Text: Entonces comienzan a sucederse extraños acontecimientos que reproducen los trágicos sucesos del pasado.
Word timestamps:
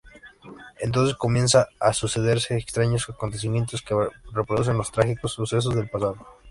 Entonces 0.79 1.15
comienzan 1.15 1.65
a 1.79 1.93
sucederse 1.93 2.57
extraños 2.57 3.07
acontecimientos 3.07 3.83
que 3.83 3.93
reproducen 4.33 4.75
los 4.77 4.91
trágicos 4.91 5.33
sucesos 5.33 5.75
del 5.75 5.91
pasado. 5.91 6.17